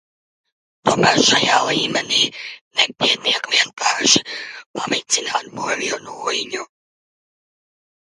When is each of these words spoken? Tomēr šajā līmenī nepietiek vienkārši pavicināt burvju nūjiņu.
Tomēr 0.87 1.17
šajā 1.25 1.57
līmenī 1.65 2.21
nepietiek 2.79 3.49
vienkārši 3.55 4.23
pavicināt 4.79 5.53
burvju 5.59 6.01
nūjiņu. 6.07 6.65